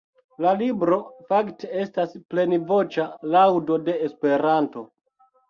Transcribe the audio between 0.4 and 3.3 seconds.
La libro fakte estas plenvoĉa